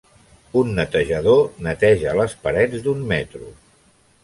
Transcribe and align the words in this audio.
Un 0.61 0.71
netejador 0.79 1.43
neteja 1.67 2.15
les 2.23 2.35
parets 2.47 2.83
d'un 2.89 3.07
metro. 3.15 3.55